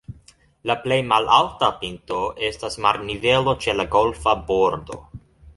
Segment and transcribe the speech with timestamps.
[0.69, 5.03] La plej malalta pinto estas marnivelo ĉe la golfa bordo.